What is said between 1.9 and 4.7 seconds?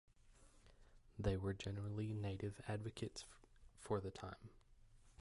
Native advocates for the time.